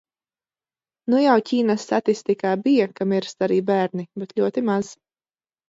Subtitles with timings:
[1.13, 4.93] Nu jau Ķīnas statistikā bija, ka mirst arī bērni, bet ļoti maz.